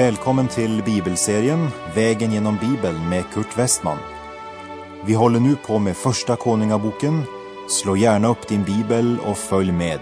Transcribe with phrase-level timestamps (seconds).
[0.00, 3.98] Välkommen till bibelserien Vägen genom Bibeln med Kurt Westman.
[5.04, 7.22] Vi håller nu på med Första Konungaboken.
[7.68, 10.00] Slå gärna upp din bibel och följ med.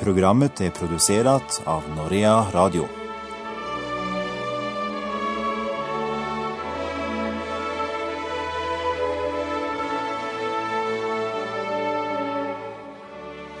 [0.00, 2.84] Programmet är producerat av Norea Radio.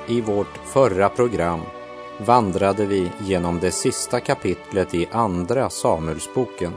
[0.06, 1.60] I vårt förra program
[2.18, 6.72] vandrade vi genom det sista kapitlet i Andra Samuelsboken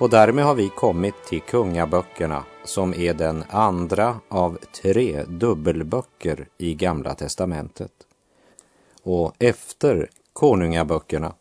[0.00, 6.74] och därmed har vi kommit till Kungaböckerna som är den andra av tre dubbelböcker i
[6.74, 7.92] Gamla testamentet.
[9.02, 11.32] Och efter Konungaböckerna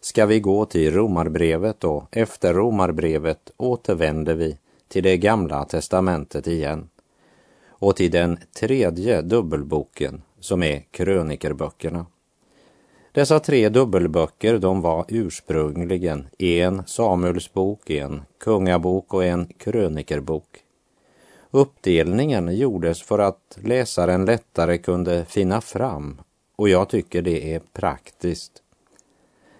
[0.00, 6.88] ska vi gå till Romarbrevet och efter Romarbrevet återvänder vi till det Gamla testamentet igen
[7.68, 12.06] och till den tredje dubbelboken som är krönikerböckerna.
[13.14, 20.64] Dessa tre dubbelböcker de var ursprungligen en Samuelsbok, en kungabok och en krönikerbok.
[21.50, 26.20] Uppdelningen gjordes för att läsaren lättare kunde finna fram
[26.56, 28.52] och jag tycker det är praktiskt.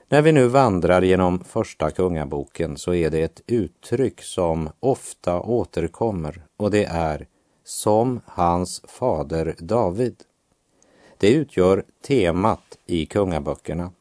[0.08, 6.42] När vi nu vandrar genom första kungaboken så är det ett uttryck som ofta återkommer
[6.56, 7.26] och det är
[7.64, 10.16] som hans fader David.
[11.22, 13.92] Det utgör temat i kungaböckerna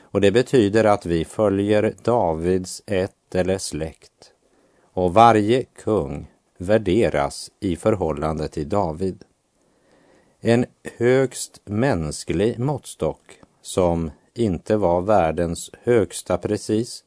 [0.00, 4.32] och det betyder att vi följer Davids ett eller släkt
[4.92, 9.24] och varje kung värderas i förhållande till David.
[10.40, 10.66] En
[10.98, 17.04] högst mänsklig måttstock som inte var världens högsta precis,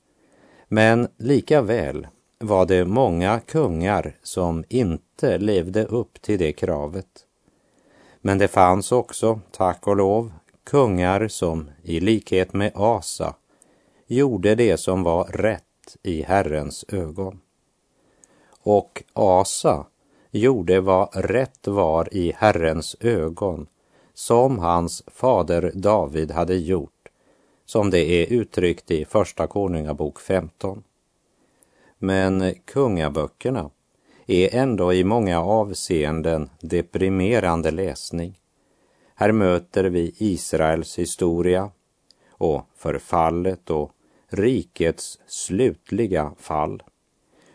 [0.67, 2.07] men lika väl
[2.39, 7.25] var det många kungar som inte levde upp till det kravet.
[8.25, 10.31] Men det fanns också, tack och lov,
[10.63, 13.35] kungar som i likhet med Asa
[14.07, 17.39] gjorde det som var rätt i Herrens ögon.
[18.50, 19.85] Och Asa
[20.31, 23.67] gjorde vad rätt var i Herrens ögon,
[24.13, 27.09] som hans fader David hade gjort,
[27.66, 30.84] som det är uttryckt i Första Konungabok 15.
[31.97, 33.69] Men kungaböckerna
[34.28, 38.39] är ändå i många avseenden deprimerande läsning.
[39.16, 41.72] Här möter vi Israels historia
[42.29, 43.91] och förfallet och
[44.28, 46.84] rikets slutliga fall.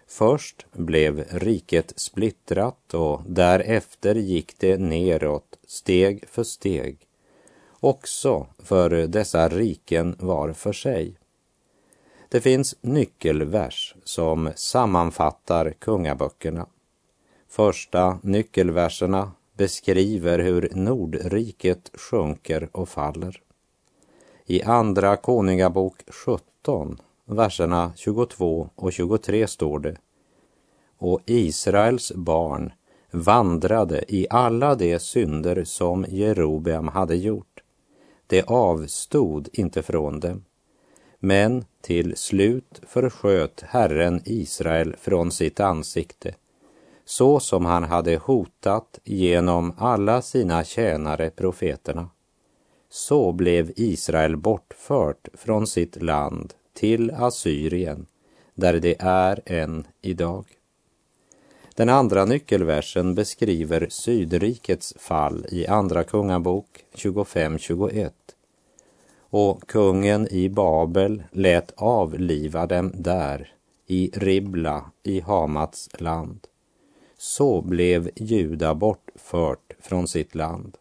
[0.06, 6.98] Först blev riket splittrat och därefter gick det neråt steg för steg,
[7.80, 11.18] också för dessa riken var för sig.
[12.30, 16.66] Det finns nyckelvers som sammanfattar kungaböckerna.
[17.48, 23.42] Första nyckelverserna beskriver hur Nordriket sjunker och faller.
[24.46, 29.96] I Andra Konungabok 17, verserna 22 och 23 står det
[30.98, 32.72] Och Israels barn
[33.10, 37.62] vandrade i alla de synder som Jerobeam hade gjort.
[38.26, 40.44] Det avstod inte från dem
[41.20, 46.34] men till slut försköt Herren Israel från sitt ansikte,
[47.04, 52.10] så som han hade hotat genom alla sina tjänare profeterna.
[52.90, 58.06] Så blev Israel bortfört från sitt land till Assyrien,
[58.54, 60.44] där det är än idag.
[61.74, 68.10] Den andra nyckelversen beskriver Sydrikets fall i Andra Kungabok 25-21
[69.30, 73.52] och kungen i Babel lät avliva dem där,
[73.86, 76.40] i Ribla i Hamats land.
[77.18, 80.76] Så blev Juda bortfört från sitt land.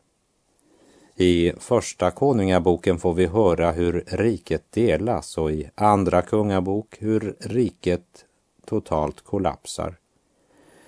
[1.16, 8.25] I Första Konungaboken får vi höra hur riket delas och i Andra Kungabok hur riket
[8.66, 9.98] totalt kollapsar.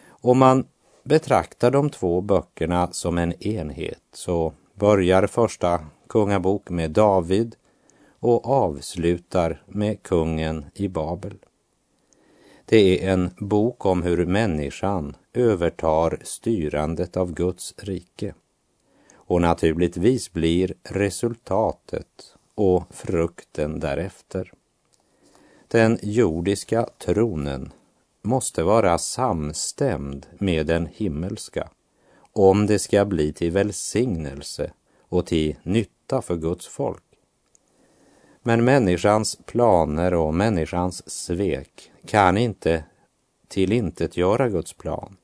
[0.09, 0.67] Om man
[1.03, 5.79] betraktar de två böckerna som en enhet så börjar Första
[6.09, 7.55] kungabok med David
[8.19, 11.37] och avslutar med kungen i Babel.
[12.65, 18.33] Det är en bok om hur människan övertar styrandet av Guds rike.
[19.13, 24.51] Och naturligtvis blir resultatet och frukten därefter.
[25.67, 27.71] Den jordiska tronen
[28.21, 31.69] måste vara samstämd med den himmelska
[32.33, 34.71] om det ska bli till välsignelse
[35.01, 37.03] och till nytta för Guds folk.
[38.43, 42.83] Men människans planer och människans svek kan inte
[43.47, 45.17] tillintetgöra Guds plan,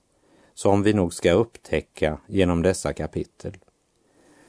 [0.53, 3.57] som vi nog ska upptäcka genom dessa kapitel.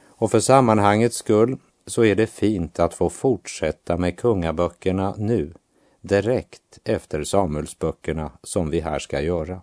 [0.05, 5.53] Och för sammanhangets skull så är det fint att få fortsätta med kungaböckerna nu,
[6.01, 9.61] direkt efter Samuelsböckerna som vi här ska göra.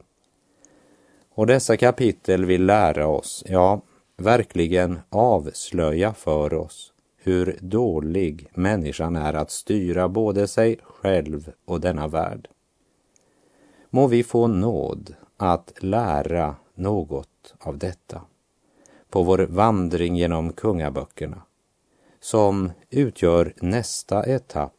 [1.34, 3.80] Och dessa kapitel vill lära oss, ja,
[4.16, 12.08] verkligen avslöja för oss hur dålig människan är att styra både sig själv och denna
[12.08, 12.48] värld.
[13.90, 18.22] Må vi få nåd att lära något av detta
[19.10, 21.42] på vår vandring genom kungaböckerna
[22.20, 24.72] som utgör nästa etapp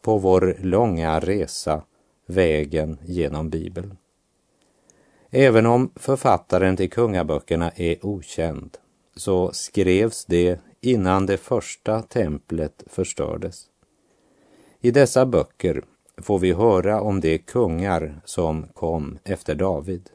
[0.00, 1.82] på vår långa resa,
[2.26, 3.96] vägen genom Bibeln.
[5.30, 8.78] Även om författaren till kungaböckerna är okänd
[9.16, 13.64] så skrevs det innan det första templet förstördes.
[14.80, 15.82] I dessa böcker
[16.16, 20.10] får vi höra om de kungar som kom efter David.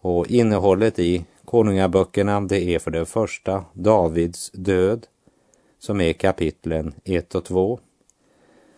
[0.00, 5.06] Och innehållet i konungaböckerna det är för det första Davids död
[5.78, 7.80] som är kapitlen 1 och 2.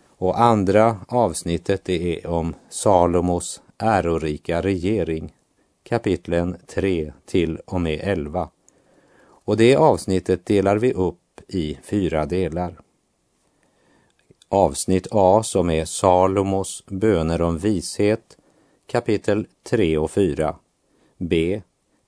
[0.07, 5.33] Och andra avsnittet det är om Salomos ärorika regering
[5.91, 8.49] kapitlen 3 till och med 11.
[9.21, 12.79] Och det avsnittet delar vi upp i fyra delar.
[14.49, 18.37] Avsnitt A som är Salomos böner om vishet,
[18.87, 20.55] kapitel 3 och 4.
[21.17, 21.61] B.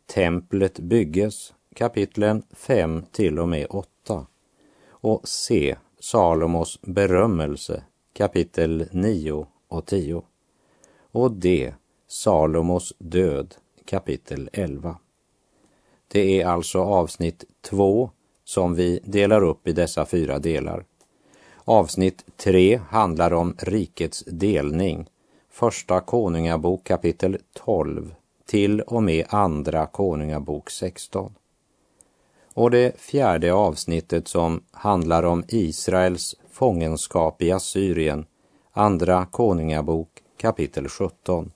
[0.05, 4.25] Templet bygges, kapitlen 5 till och med 8.
[4.89, 5.75] Och C.
[5.99, 7.83] Salomos berömmelse,
[8.13, 10.23] kapitel 9 och 10.
[11.11, 11.73] Och D.
[12.07, 14.97] Salomos död, kapitel 11.
[16.07, 18.09] Det är alltså avsnitt 2
[18.43, 20.85] som vi delar upp i dessa fyra delar.
[21.65, 25.09] Avsnitt 3 handlar om rikets delning.
[25.49, 28.15] Första Konungabok kapitel 12
[28.45, 31.35] till och med Andra Konungabok 16.
[32.53, 38.25] Och det fjärde avsnittet som handlar om Israels fångenskap i Assyrien,
[38.71, 41.51] Andra Konungabok kapitel 17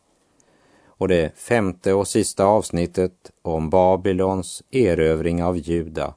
[0.97, 6.13] och det femte och sista avsnittet om Babylons erövring av Juda,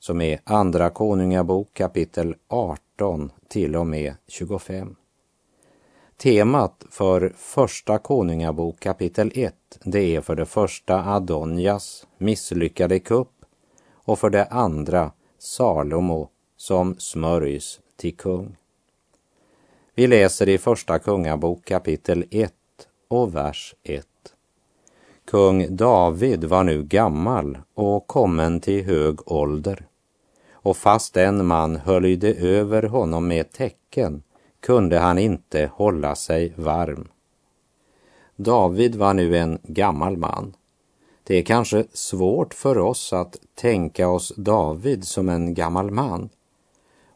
[0.00, 4.96] som är Andra Konungabok kapitel 18 till och med 25.
[6.16, 13.32] Temat för Första Konungabok kapitel 1, det är för det första Adonjas misslyckade kupp
[13.92, 18.56] och för det andra Salomo som smörjs till kung.
[19.94, 22.52] Vi läser i Första Kungabok kapitel 1
[23.08, 24.06] och vers 1.
[25.30, 29.86] Kung David var nu gammal och kommen till hög ålder.
[30.52, 34.22] Och fast en man höljde över honom med tecken
[34.60, 37.08] kunde han inte hålla sig varm.
[38.36, 40.56] David var nu en gammal man.
[41.24, 46.28] Det är kanske svårt för oss att tänka oss David som en gammal man.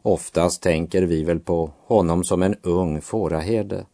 [0.01, 3.85] Oftast tänker vi väl på honom som en ung fåraherde.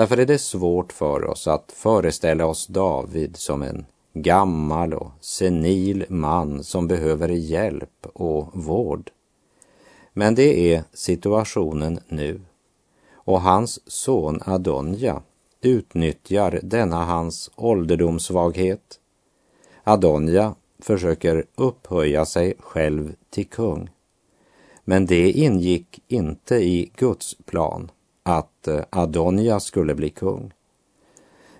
[0.00, 6.04] Därför är det svårt för oss att föreställa oss David som en gammal och senil
[6.08, 9.10] man som behöver hjälp och vård.
[10.12, 12.40] Men det är situationen nu.
[13.12, 15.22] Och hans son Adonja
[15.60, 19.00] utnyttjar denna hans ålderdomssvaghet.
[19.84, 23.90] Adonja försöker upphöja sig själv till kung.
[24.84, 27.90] Men det ingick inte i Guds plan
[28.22, 30.52] att eh, Adonia Adonja skulle bli kung.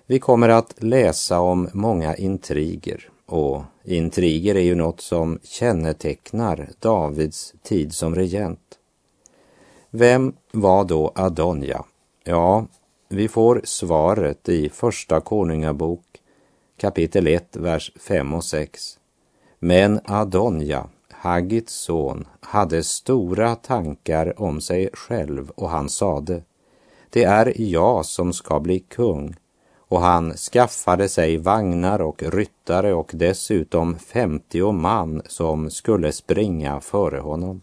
[0.05, 7.53] Vi kommer att läsa om många intriger och intriger är ju något som kännetecknar Davids
[7.63, 8.79] tid som regent.
[9.89, 11.85] Vem var då Adonja?
[12.23, 12.65] Ja,
[13.09, 16.21] vi får svaret i Första Konungabok
[16.81, 18.99] kapitel 1, vers 5 och 6.
[19.59, 26.43] Men Adonja, Haggits son, hade stora tankar om sig själv och han sade
[27.11, 29.35] det är jag som ska bli kung.
[29.77, 37.19] Och han skaffade sig vagnar och ryttare och dessutom femtio man som skulle springa före
[37.19, 37.61] honom.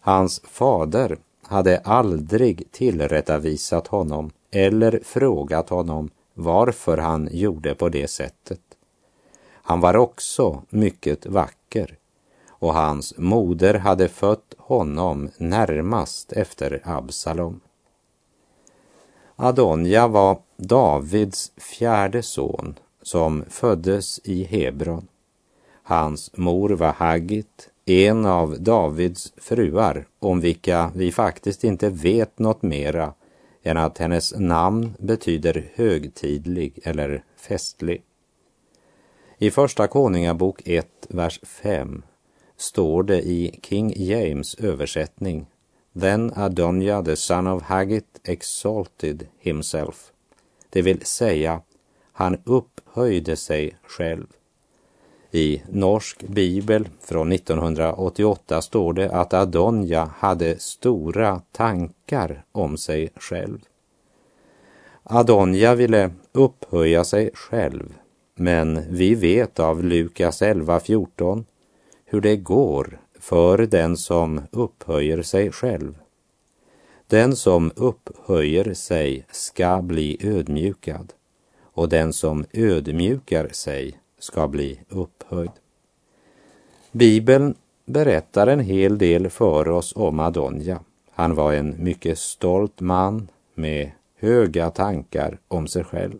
[0.00, 8.60] Hans fader hade aldrig tillrättavisat honom eller frågat honom varför han gjorde på det sättet.
[9.62, 11.98] Han var också mycket vacker
[12.48, 17.60] och hans moder hade fött honom närmast efter Absalom.
[19.44, 25.08] Adonja var Davids fjärde son som föddes i Hebron.
[25.82, 32.62] Hans mor var Haggit, en av Davids fruar om vilka vi faktiskt inte vet något
[32.62, 33.14] mera
[33.62, 38.02] än att hennes namn betyder högtidlig eller festlig.
[39.38, 42.02] I Första Konungabok 1, vers 5
[42.56, 45.46] står det i King James översättning
[45.92, 50.12] Then Adonja the son of Haggit exalted himself.
[50.70, 51.60] Det vill säga,
[52.12, 54.26] han upphöjde sig själv.
[55.30, 63.58] I Norsk bibel från 1988 står det att Adonja hade stora tankar om sig själv.
[65.02, 67.94] Adonja ville upphöja sig själv,
[68.34, 71.44] men vi vet av Lukas 11.14
[72.04, 75.98] hur det går för den som upphöjer sig själv.
[77.06, 81.12] Den som upphöjer sig ska bli ödmjukad
[81.62, 85.50] och den som ödmjukar sig ska bli upphöjd.
[86.92, 87.54] Bibeln
[87.86, 90.80] berättar en hel del för oss om Adonja.
[91.10, 96.18] Han var en mycket stolt man med höga tankar om sig själv.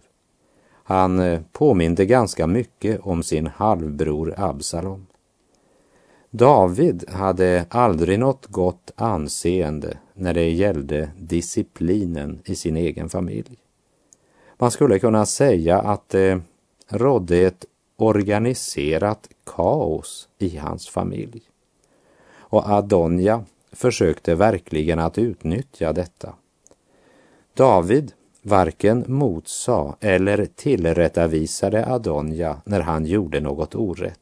[0.84, 5.06] Han eh, påminde ganska mycket om sin halvbror Absalom.
[6.34, 13.58] David hade aldrig något gott anseende när det gällde disciplinen i sin egen familj.
[14.58, 16.40] Man skulle kunna säga att det
[16.88, 17.64] rådde ett
[17.96, 21.42] organiserat kaos i hans familj.
[22.36, 26.34] Och Adonja försökte verkligen att utnyttja detta.
[27.54, 28.12] David
[28.42, 34.20] varken motsa eller tillrättavisade Adonja när han gjorde något orätt,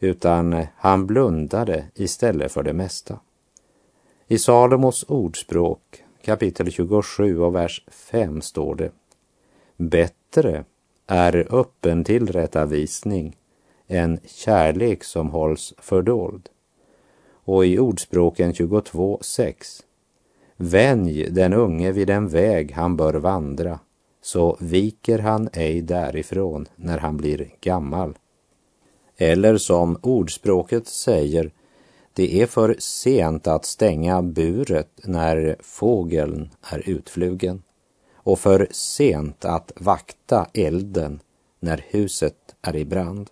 [0.00, 3.20] utan han blundade istället för det mesta.
[4.26, 8.90] I Salomos ordspråk kapitel 27 och vers 5 står det
[9.76, 10.64] Bättre
[11.06, 13.36] är öppen tillrättavisning
[13.86, 16.48] än kärlek som hålls fördold.
[17.44, 19.82] Och i Ordspråken 22.6
[20.56, 23.78] Vänj den unge vid den väg han bör vandra,
[24.22, 28.14] så viker han ej därifrån när han blir gammal.
[29.18, 31.50] Eller som ordspråket säger,
[32.12, 37.62] det är för sent att stänga buret när fågeln är utflugen
[38.14, 41.20] och för sent att vakta elden
[41.60, 43.30] när huset är i brand.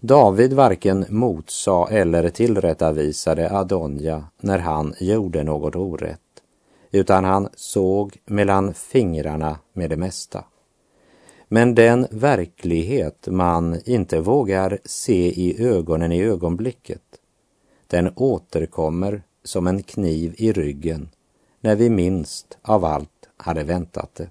[0.00, 6.20] David varken motsa eller tillrättavisade Adonja när han gjorde något orätt,
[6.90, 10.44] utan han såg mellan fingrarna med det mesta.
[11.54, 17.02] Men den verklighet man inte vågar se i ögonen i ögonblicket,
[17.86, 21.08] den återkommer som en kniv i ryggen
[21.60, 24.28] när vi minst av allt hade väntat det.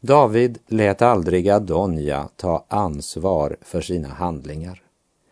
[0.00, 4.82] David lät aldrig Adonja ta ansvar för sina handlingar.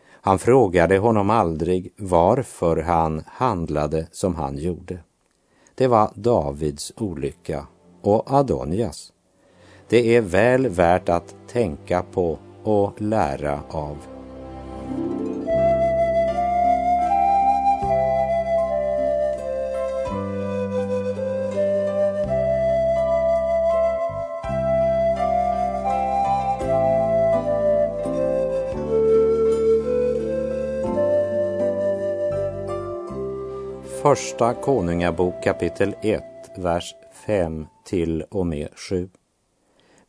[0.09, 4.99] Han frågade honom aldrig varför han handlade som han gjorde.
[5.75, 7.67] Det var Davids olycka
[8.01, 9.13] och Adonjas.
[9.89, 13.97] Det är väl värt att tänka på och lära av.
[34.01, 36.23] Första Konungabok kapitel 1,
[36.57, 39.09] vers 5 till och med 7.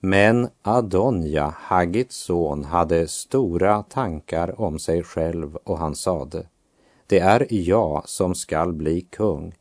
[0.01, 6.47] Men Adonja, Haggits son, hade stora tankar om sig själv och han sade,
[7.07, 9.55] det är jag som skall bli kung.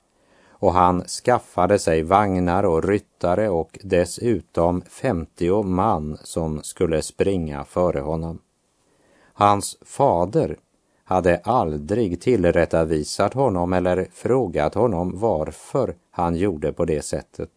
[0.49, 7.99] Och han skaffade sig vagnar och ryttare och dessutom femtio man som skulle springa före
[7.99, 8.39] honom.
[9.33, 10.57] Hans fader
[11.03, 17.49] hade aldrig tillrättavisat honom eller frågat honom varför han gjorde på det sättet.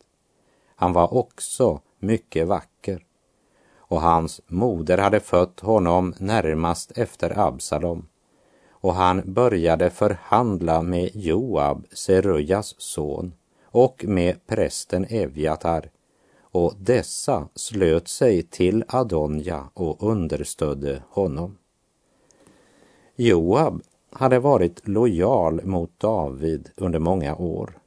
[0.77, 3.05] Han var också mycket vacker
[3.77, 8.07] och hans moder hade fött honom närmast efter Absalom
[8.71, 13.33] och han började förhandla med Joab, Serujas son,
[13.65, 15.91] och med prästen Evjatar
[16.53, 21.59] och dessa slöt sig till Adonja och understödde honom.
[23.17, 27.79] Joab hade varit lojal mot David under många år.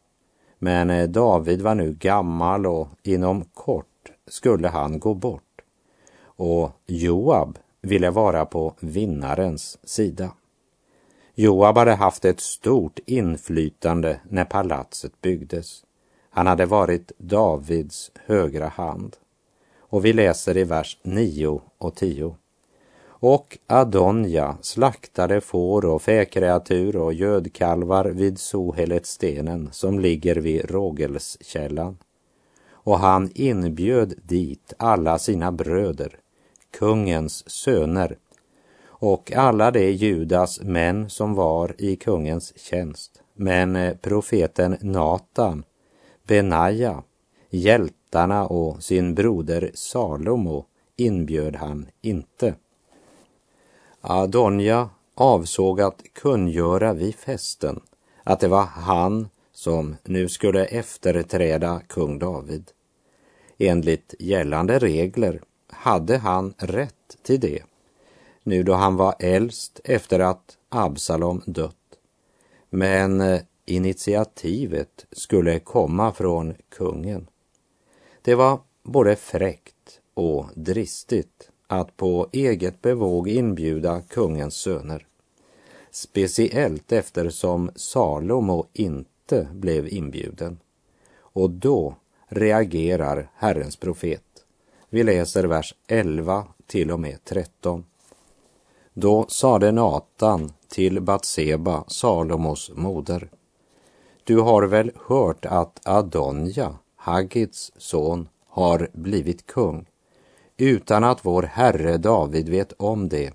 [0.59, 3.92] Men David var nu gammal och inom kort
[4.27, 5.61] skulle han gå bort.
[6.23, 10.33] Och Joab ville vara på vinnarens sida.
[11.35, 15.83] Joab hade haft ett stort inflytande när palatset byggdes.
[16.29, 19.15] Han hade varit Davids högra hand.
[19.79, 22.35] Och vi läser i vers 9 och 10.
[23.05, 31.97] Och Adonja slaktade får och fäkreatur och gödkalvar vid Soheletsstenen som ligger vid Rågelskällan.
[32.83, 36.19] Och han inbjöd dit alla sina bröder,
[36.71, 38.17] kungens söner
[38.85, 45.63] och alla de Judas män som var i kungens tjänst men eh, profeten Natan,
[46.27, 47.03] Benaja,
[47.49, 52.55] hjältarna och sin broder Salomo inbjöd han inte.
[54.01, 57.79] Adonja avsåg att kungöra vid festen
[58.23, 59.29] att det var han
[59.63, 62.71] som nu skulle efterträda kung David.
[63.57, 67.63] Enligt gällande regler hade han rätt till det,
[68.43, 71.75] nu då han var äldst efter att Absalom dött.
[72.69, 77.27] Men eh, initiativet skulle komma från kungen.
[78.21, 85.07] Det var både fräckt och dristigt att på eget bevåg inbjuda kungens söner.
[85.91, 90.59] Speciellt eftersom Salomo inte inte blev inbjuden.
[91.19, 91.95] Och då
[92.27, 94.23] reagerar Herrens profet.
[94.89, 97.85] Vi läser vers 11 till och med 13.
[98.93, 103.29] Då sade Natan till Batseba, Salomos moder.
[104.23, 109.85] Du har väl hört att Adonja, Haggits son, har blivit kung
[110.57, 113.33] utan att vår Herre David vet om det.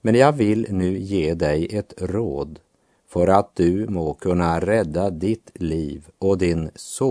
[0.00, 2.60] Men jag vill nu ge dig ett råd
[3.08, 7.04] för att du må kunna rädda ditt liv och din son.